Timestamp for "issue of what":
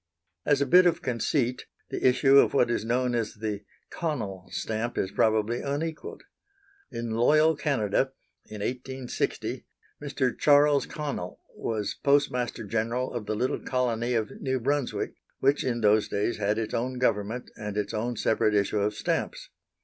2.07-2.71